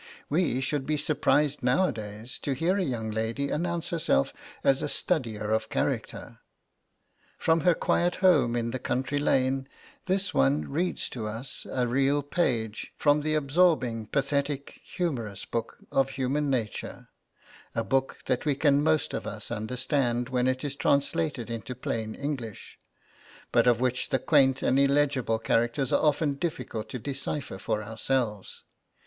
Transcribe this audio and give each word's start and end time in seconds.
We 0.31 0.61
should 0.61 0.87
be 0.87 0.97
surprised 0.97 1.61
now 1.61 1.83
a 1.83 1.91
days 1.91 2.39
to 2.39 2.53
hear 2.53 2.75
a 2.79 2.83
young 2.83 3.11
lady 3.11 3.49
announce 3.51 3.89
herself 3.89 4.33
as 4.63 4.81
a 4.81 4.87
studier 4.89 5.53
of 5.53 5.69
character. 5.69 6.39
From 7.37 7.59
her 7.59 7.75
quiet 7.75 8.15
home 8.15 8.55
in 8.55 8.71
the 8.71 8.79
country 8.79 9.19
lane 9.19 9.67
this 10.07 10.33
one 10.33 10.63
reads 10.67 11.07
to 11.09 11.27
us 11.27 11.67
a 11.71 11.85
real 11.85 12.23
page 12.23 12.91
from 12.97 13.21
the 13.21 13.35
absorbing 13.35 14.07
pathetic 14.07 14.79
humorous 14.83 15.45
book 15.45 15.77
of 15.91 16.09
human 16.09 16.49
nature 16.49 17.09
a 17.75 17.83
book 17.83 18.17
that 18.25 18.43
we 18.43 18.55
can 18.55 18.81
most 18.81 19.13
of 19.13 19.27
us 19.27 19.51
understand 19.51 20.29
when 20.29 20.47
it 20.47 20.63
is 20.63 20.75
translated 20.75 21.51
into 21.51 21.75
plain 21.75 22.15
English; 22.15 22.79
but 23.51 23.67
of 23.67 23.79
which 23.79 24.09
the 24.09 24.17
quaint 24.17 24.63
and 24.63 24.79
illegible 24.79 25.37
characters 25.37 25.93
are 25.93 26.03
often 26.03 26.33
difficult 26.33 26.89
to 26.89 26.97
decipher 26.97 27.59
for 27.59 27.83
ourselves. 27.83 28.63